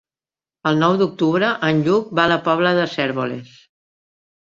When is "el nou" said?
0.69-0.95